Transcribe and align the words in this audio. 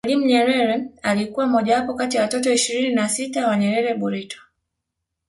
Mwalimu 0.03 0.25
Nyerere 0.25 0.83
alikuwa 1.01 1.47
mojawapo 1.47 1.93
kati 1.93 2.17
watoto 2.17 2.53
ishirini 2.53 2.95
na 2.95 3.09
sita 3.09 3.47
wa 3.47 3.57
Nyerere 3.57 3.93
Burito 3.93 4.41